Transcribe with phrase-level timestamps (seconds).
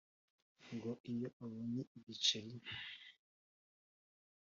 [0.73, 2.57] Ngo iyo abonye igiceli